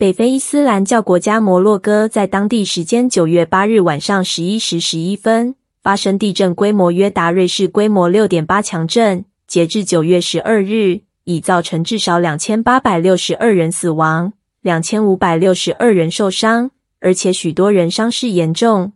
[0.00, 9.26] 北非伊斯兰教国家摩洛哥在当地时间九月八日晚上十一时十一分发生地震，规模约达瑞士规模六点八强震。
[9.46, 14.32] 截至九月十二日，已造成至少两千八百六十二人死亡，
[14.62, 16.70] 两千五百六十二人受伤，
[17.00, 18.94] 而且许多人伤势严重。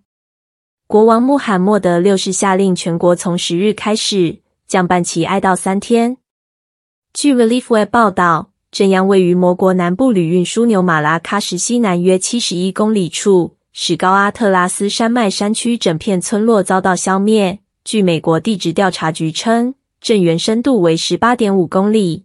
[0.87, 6.17] 国王穆罕默德六世下令全国从十日开始降半旗哀悼三天。
[7.13, 17.61] 据 ReliefWeb 报道，镇央位于摩国南部旅运枢纽马拉喀什西南约七十一公里处，使高阿特拉斯山脉山区整片村落遭到消灭。
[17.85, 22.25] 据美国地质调查局称，震源深度为十八点五公里。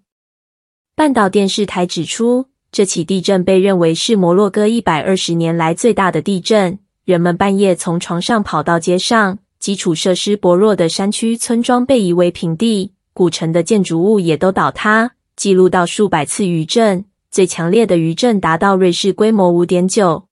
[0.96, 6.80] 半岛电视台指出，这起地震被认为是摩洛哥一百二十年来最大的地震。
[7.06, 20.26] 人们半夜从床上跑到街上，基础设施薄弱的山区村庄被夷为平地，古城的建筑物也都倒塌，记录到数百次余震，最强烈的余震达到瑞士规模五点九。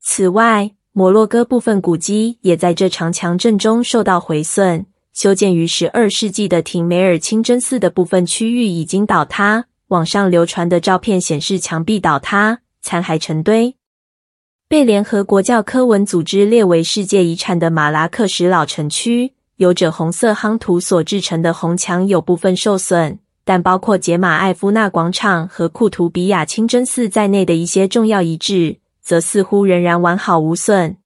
[0.00, 9.64] 此外，摩洛哥部分古迹也在这场强震中受到毁损，修建于十二世纪的廷梅尔清真寺的部分区域已经倒塌。
[9.88, 13.74] 网上流传的照片显示，墙壁倒塌，残骸成堆。
[14.68, 30.96] 被联合国教科文组织列为世界遗产的马拉克什老城区，有着红色夯土所制成的红墙有部分受损，但包括杰玛艾夫纳广场和库图比亚清真寺在内的一些重要遗址，则似乎仍然完好无损。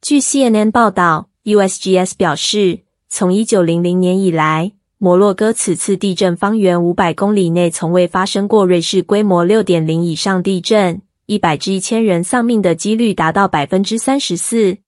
[0.00, 11.02] 据 CNN 报道，USGS 表示，从一九零零年以来，摩洛哥此次地震方圆五百公里内从未发生过瑞士规模六点零以上地震。
[11.26, 14.78] 一百至一千人丧命的几率达到百分之三十四。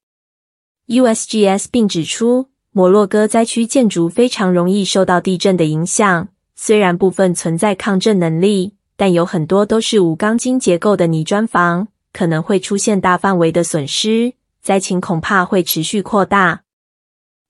[0.88, 6.28] USGS 并指出，摩洛哥灾区建筑非常容易受到地震的影响。
[6.64, 14.34] 虽然部分存在抗震能力，但有很多都是无钢筋结构的泥砖房，可能会出现大范围的损失。
[14.62, 16.62] 灾情恐怕会持续扩大。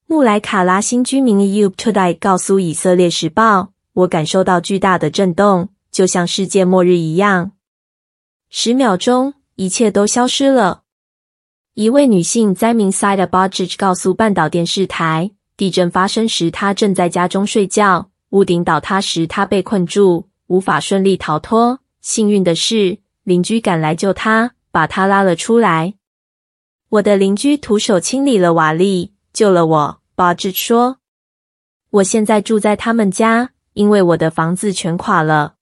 [0.07, 7.53] 穆莱卡拉新居民 Eyob Todai 告诉以色列时报：“我感受到巨大的震动，就像世界末日一样。”
[8.49, 10.85] 十秒钟，一切都消失了。
[11.75, 21.81] 一位女性灾民 Saida Bajaj 告诉半岛电视台，地震发生时她正在家中睡觉，屋顶倒塌时他被困住，无法顺利逃脱。
[22.01, 25.95] 幸运的是，邻居赶来救他，把他拉了出来。
[26.89, 30.01] 我的邻居徒手清理了瓦砾，救了我。
[30.17, 30.97] Bajaj 说
[31.91, 35.57] ：“我现在住在他们家，因为我的房子全垮了。”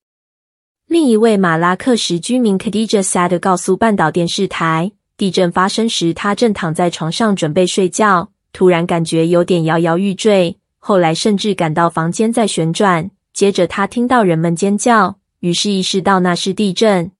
[0.87, 13.13] 另一位马拉克什居民 k a d i j a Saad 告诉半岛电视台，地震发生时，他正躺在床上准备睡觉，突然感觉有点摇摇欲坠，后来甚至感到房间在旋转。
[13.33, 17.13] 接着他听到人们尖叫，于是意识到那是地震。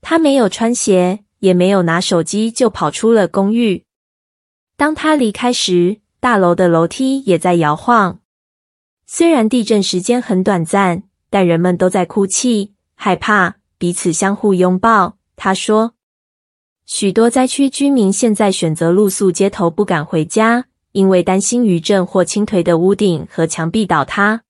[0.00, 3.84] 他没有穿鞋，也没有拿手机，就跑出了公寓。
[4.76, 8.20] 当他离开时，大楼的楼梯也在摇晃。
[9.04, 12.74] 虽然地震时间很短暂，但人们都在哭泣。
[12.94, 15.16] 害怕，彼此相互拥抱。
[15.34, 15.94] 他说，
[16.86, 24.40] 许多灾区居民现在选择露宿街头，不敢回家，因为担心余震或倾颓的屋顶和墙壁倒塌。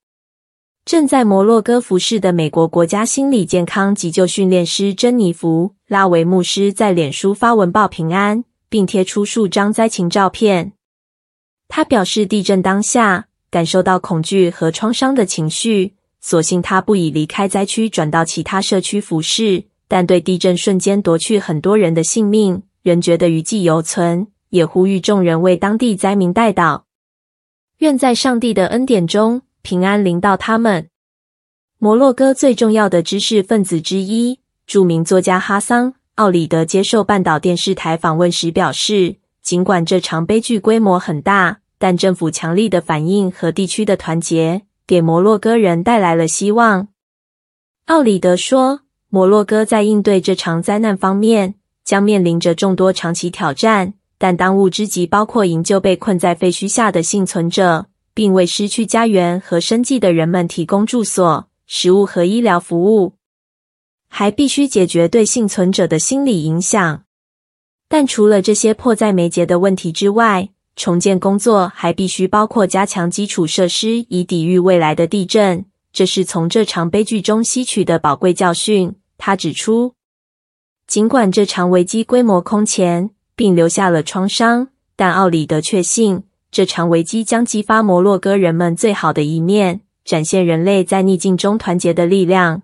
[0.84, 10.74] 正在摩洛哥服侍的美国国家心理健康急救训练师珍妮弗·拉维牧师在脸书发文报平安，并贴出数张灾情照片。
[11.66, 15.94] 他表示，地震当下感受到恐惧和创伤的情绪。
[16.20, 24.28] 所幸他不已离开灾区，转到其他社区服侍，但对地震瞬间夺去很多人的性命，仍觉得余悸犹存。
[24.50, 26.82] 也呼吁众人为当地灾民代祷，
[27.78, 30.88] 愿在上帝的恩典中平安临到他们。
[31.78, 44.62] 摩洛哥最重要的知识分子之一，著名作家哈桑·奥里德接受半岛电视台访问时表示，尽管这场悲剧规模很大，但政府强力的反应和地区的团结。
[44.86, 46.86] 给摩洛哥人带来了希望。
[47.86, 63.14] 奥里德说：“摩洛哥在应对这场灾难方面将面临着众多长期挑战，但当务之急包括营救被困在废墟下的幸存者，并为失去家园和生计的人们提供住所、食物和医疗服务，
[64.08, 67.02] 还必须解决对幸存者的心理影响。
[67.88, 75.64] 但除了这些迫在眉睫的问题之外，”重建工作还必须包括加强基础设施，以抵御未来的地震。
[75.90, 78.94] 这是从这场悲剧中吸取的宝贵教训。
[79.16, 79.94] 他指出，
[80.86, 92.62] 尽管这场危机规模空前，并留下了创伤，但奥里德确信，这场危机将激发摩洛哥人们最好的一面，展现人类在逆境中团结的力量。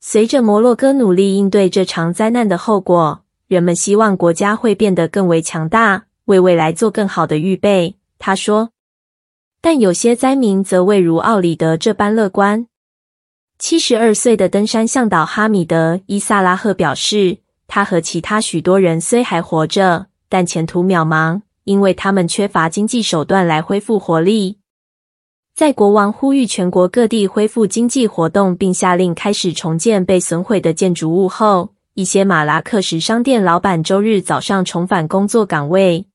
[0.00, 7.96] 随着摩洛哥努力应对这场灾难的后果，人们希望国家会变得更为强大，为未来做更好的预备。
[8.18, 8.70] 他说。
[9.62, 12.68] 但有些灾民则未如奥里德这般乐观。
[13.58, 17.38] 七十二岁的登山向导哈米德·伊萨拉赫表示，
[17.68, 24.58] 他和其他许多人虽还活着，但前途渺茫，因为他们缺乏经济手段来恢复活力。
[25.54, 36.06] 在国王呼吁全国各地恢复经济活动，并下令开始重建被损毁的建筑物后，一些马拉克什商店老板周日早上重返工作岗位。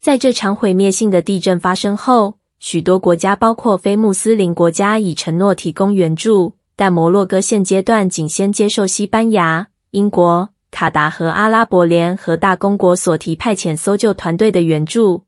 [0.00, 15.22] 在这场毁灭性的地震发生后，许多国家，包括非穆斯林国家，已承诺提供援助，但摩洛哥现阶段仅先接受西班牙、英国、卡达和阿拉伯联合大公国所提派遣搜救团队的援助。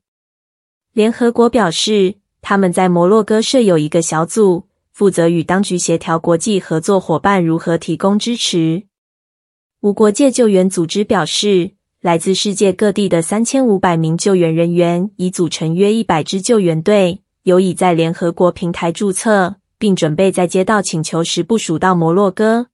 [0.91, 8.83] 联合国表示，他们在摩洛哥设有一个小组，负责与当局协调国际合作伙伴如何提供支持。
[9.79, 11.71] 无国界救援组织表示，
[12.01, 17.21] 来自世界各地的三千五百名救援人员已组成约一百支救援队。
[17.43, 22.67] 有已在联合国平台注册，并准备在接到请求时部署到摩洛哥。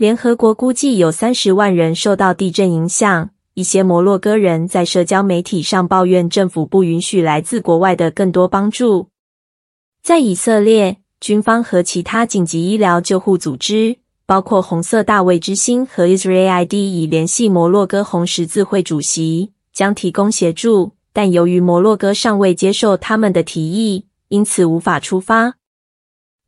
[0.00, 3.28] 联合国估计有三十万人受到地震影响。
[3.52, 9.08] 一些摩洛哥人在社交媒体上抱怨政府不允许来自国外的更多帮助。
[10.02, 20.92] 在以色列，军方和其他紧急医疗救护组织，包括红色大卫之星和 Israel ID，已联系摩洛哥红十字会主席，将提供协助。
[21.12, 25.56] 但由于摩洛哥尚未接受他们的提议，因此无法出发。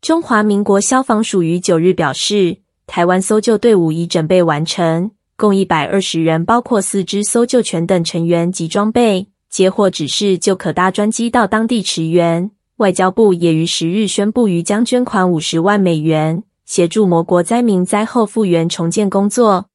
[0.01, 12.51] 中华民国消防署于九日表示，台湾搜救队伍已准备完成，共一百二十人，包括四支搜救犬等成员及装备，接获指示就可搭专机到当地驰援。
[12.77, 19.67] 外交部也于十日宣布，于将捐款五十万美元，协助魔国灾民灾后复原重建工作。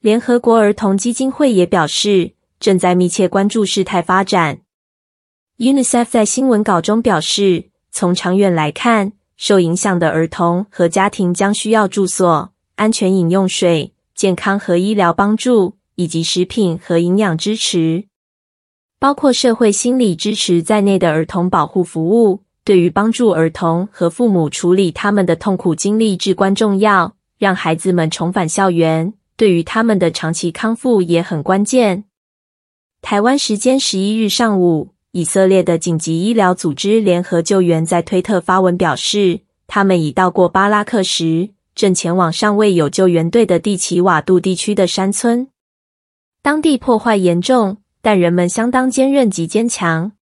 [0.00, 4.60] 联合国儿童基金会也表示，正在密切关注事态发展。
[5.58, 9.12] UNICEF 在新闻稿中表示，从长远来看，
[9.42, 18.04] 受影响的儿童和家庭将需要住所、安全饮用水、健康和医疗帮助，以及食品和营养支持，
[19.00, 27.16] 包括社会心理支持在内的儿童保护服务，对于帮助儿童和父母处理他们的痛苦经历至关重要。
[27.36, 32.04] 让孩子们重返校园，对于他们的长期康复也很关键。
[33.00, 45.48] 台湾时间十一日上午，以色列的紧急医疗组织联合救援在推特发文表示，他们已到过巴拉克什，正前往尚未有救援队的蒂奇瓦杜地区的山村。
[46.40, 50.12] 当地破坏严重，但人们相当坚韧及坚强。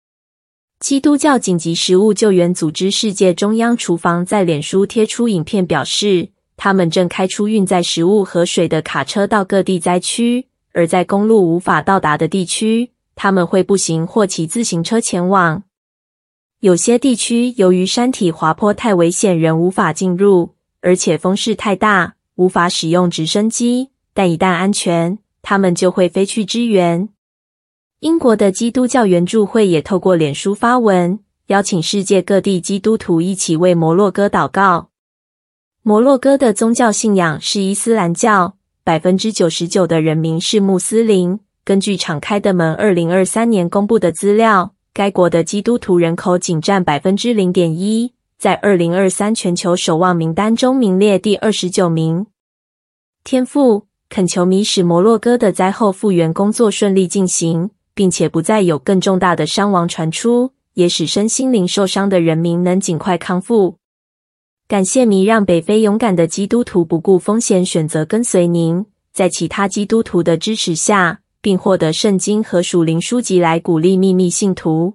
[0.80, 10.48] 基督教紧急食物救援组织世界中央厨房在脸书贴出影片，表示他们正开出运载食物和水的卡车到各地灾区。
[10.72, 12.90] 而在公路无法到达的地区，
[13.22, 15.62] 他们会步行或骑自行车前往。
[16.60, 23.90] 有些地区由于山体滑坡太危险，人无法进入，而且风势太大，无法使用直升机。
[24.14, 27.10] 但一旦安全，他们就会飞去支援。
[27.98, 34.88] 英国的基督教援助会也透过脸书发文，邀请世界各地基督徒一起为摩洛哥祷告。
[35.82, 38.56] 摩洛哥的宗教信仰是伊斯兰教。
[38.82, 41.38] 百分之九十九的人民是穆斯林。
[41.64, 52.26] 根据敞开的门二零二三年公布的资料，该国的基督徒人口仅占百分之零点一，在二零二三全球守望名单中名列第二十九名。
[53.22, 63.76] 天父，恳求你使摩洛哥的灾后复原工作顺利进行，并且不再有更重大的伤亡传出，也使身心灵受伤的人民能尽快康复。
[64.66, 74.94] 感谢您让北非勇敢的基督徒不顾风险选择跟随您，在其他基督徒的支持下，并获得圣经和属灵书籍来鼓励秘密信徒。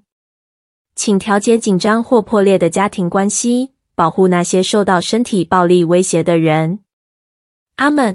[0.95, 6.79] 请调节紧张或破裂的家庭关系，保护那些受到身体暴力威胁的人。
[7.75, 8.03] 阿门。